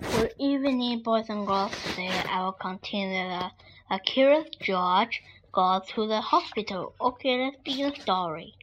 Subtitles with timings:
[0.00, 1.70] Good evening, boys and girls.
[1.84, 3.52] Today I will continue the
[3.88, 6.96] a curious George goes to the hospital.
[7.00, 8.54] Okay, let's begin the story.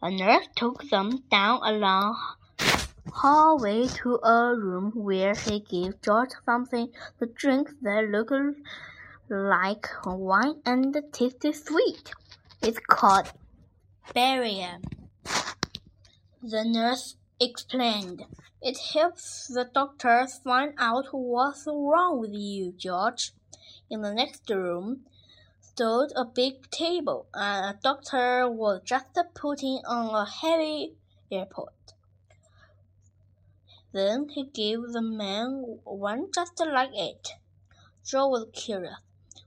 [0.00, 2.16] A nurse took them down a long
[3.12, 6.88] hallway to a room where he gave George something
[7.18, 8.32] to drink that looked
[9.28, 12.12] like wine and tasted sweet.
[12.62, 13.30] It's called
[14.14, 14.80] barium.
[16.42, 18.24] The nurse explained.
[18.62, 23.32] It helps the doctors find out what's wrong with you, George.
[23.90, 25.06] In the next room
[25.60, 30.94] stood a big table, and a doctor was just putting on a heavy
[31.30, 31.74] airport.
[33.92, 37.28] Then he gave the man one just like it.
[38.04, 38.96] Joe was curious.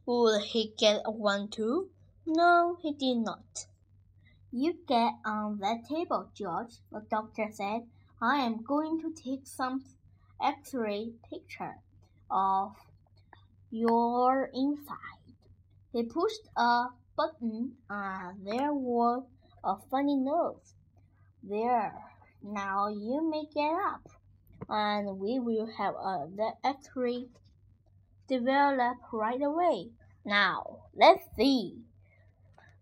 [0.06, 1.90] Would he get one too?
[2.26, 3.68] No, he did not.
[4.52, 7.88] You get on that table, George, the doctor said.
[8.20, 9.84] I am going to take some
[10.44, 11.76] x-ray picture
[12.32, 12.76] of
[13.70, 15.36] your inside.
[15.94, 19.24] He pushed a button and there was
[19.64, 20.74] a funny nose.
[21.44, 21.94] There,
[22.42, 24.10] now you may get up
[24.68, 27.28] and we will have a, the x-ray
[28.28, 29.90] develop right away.
[30.26, 31.78] Now, let's see.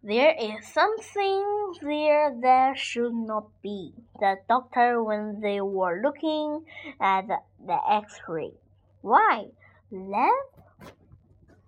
[0.04, 3.94] There is something there that should not be.
[4.20, 6.66] The doctor, when they were looking
[7.02, 8.54] at the, x-ray.
[9.02, 9.48] Why?
[9.92, 10.44] That,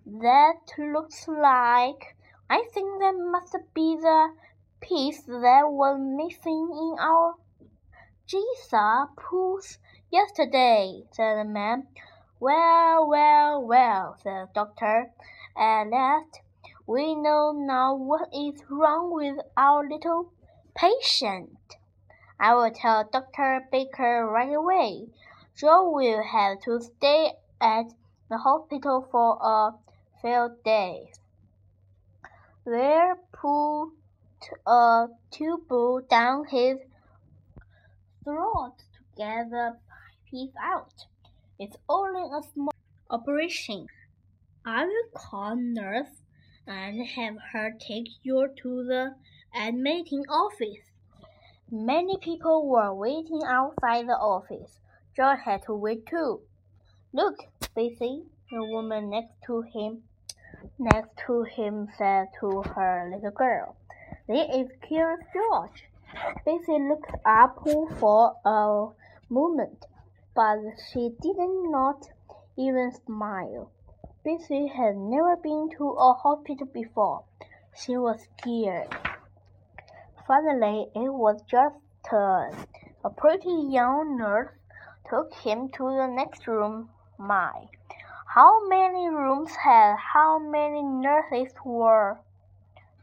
[0.06, 2.16] that looks like.
[2.50, 4.30] I think that must be the
[4.82, 7.36] piece that was missing in our
[8.26, 11.88] jigsaw puzzle yesterday, said the man.
[12.40, 15.12] Well, well, well, said the doctor.
[15.58, 16.42] Uh, at last,
[16.90, 20.34] we know now what is wrong with our little
[20.76, 21.78] patient.
[22.40, 23.62] I will tell Dr.
[23.72, 25.10] Baker right away.
[25.56, 27.94] Joe will have to stay at
[28.28, 29.74] the hospital for a
[30.20, 31.20] few days.
[32.66, 33.92] They put
[34.66, 36.80] a tube down his
[38.24, 39.78] throat to get the
[40.28, 41.06] piece out.
[41.60, 42.74] It's only a small
[43.12, 43.86] operation.
[44.66, 46.24] I will call nurse
[46.70, 49.16] and have her take you to the
[49.54, 50.92] admitting office.
[51.70, 54.80] Many people were waiting outside the office.
[55.16, 56.42] George had to wait too.
[57.12, 57.40] Look,
[57.76, 60.04] Bessie, the woman next to him
[60.78, 63.76] next to him said to her little girl.
[64.28, 65.86] There is Curious George.
[66.46, 67.60] Bessie looked up
[68.00, 68.88] for a
[69.30, 69.86] moment,
[70.36, 70.58] but
[70.92, 72.10] she did not
[72.58, 73.72] even smile.
[74.22, 77.24] Bessie had never been to a hospital before.
[77.74, 78.94] She was scared.
[80.28, 82.54] Finally, it was just turn.
[83.02, 84.52] A pretty young nurse
[85.10, 86.90] took him to the next room.
[87.18, 87.70] My,
[88.26, 92.20] how many rooms had how many nurses were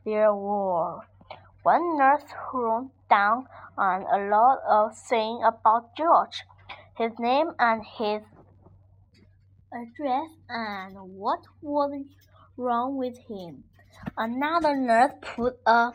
[0.05, 1.01] there were?
[1.63, 6.45] One nurse wrote down on a lot of things about George,
[6.95, 8.23] his name and his
[9.73, 12.05] address and what was
[12.57, 13.65] wrong with him.
[14.17, 15.93] Another nurse put a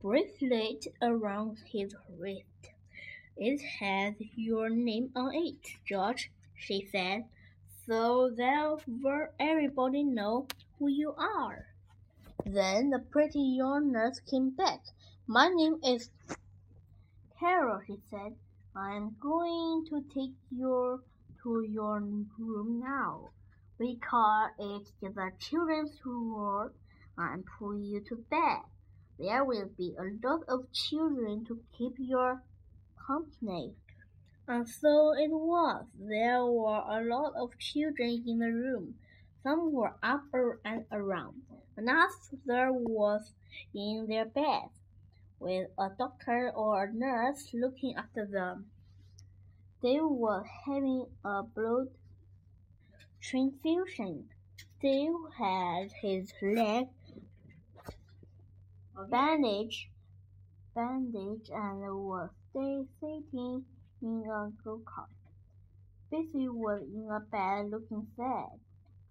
[0.00, 2.44] bracelet around his wrist.
[3.36, 7.24] It has your name on it, George, she said,
[7.86, 8.78] so that
[9.38, 10.46] everybody know
[10.78, 11.66] who you are.
[12.44, 14.80] Then the pretty young nurse came back.
[15.26, 16.10] My name is
[17.38, 18.36] Carol, she said.
[18.74, 21.00] I am going to take your
[21.42, 22.00] to your
[22.38, 23.30] room now.
[23.78, 26.72] We call it the children's ward
[27.16, 28.62] and put you to bed.
[29.18, 32.42] There will be a lot of children to keep your
[33.06, 33.74] company.
[34.48, 35.84] And so it was.
[35.98, 38.94] There were a lot of children in the room.
[39.42, 40.24] Some were up
[40.64, 41.42] and around.
[41.76, 43.32] and Another was
[43.74, 44.72] in their beds,
[45.38, 48.66] with a doctor or a nurse looking after them.
[49.82, 51.88] They were having a blood
[53.20, 54.28] transfusion.
[54.56, 56.88] Steve had his leg
[59.10, 59.88] bandaged,
[60.74, 63.64] bandaged and was sitting
[64.02, 65.08] in a go-kart.
[66.10, 68.58] Bessie was in a bed looking sad.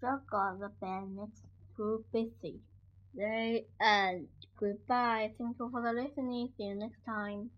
[0.00, 1.42] Jack got the bed next
[1.76, 2.60] to Bessie.
[3.14, 5.32] They and goodbye.
[5.36, 6.52] Thank you for the listening.
[6.56, 7.50] See you next time.